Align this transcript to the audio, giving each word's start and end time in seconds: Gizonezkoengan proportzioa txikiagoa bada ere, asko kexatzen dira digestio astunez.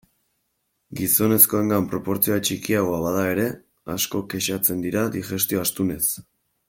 Gizonezkoengan 0.99 1.85
proportzioa 1.91 2.39
txikiagoa 2.49 3.03
bada 3.03 3.27
ere, 3.35 3.45
asko 3.97 4.23
kexatzen 4.33 4.83
dira 4.87 5.05
digestio 5.19 5.63
astunez. 5.67 6.03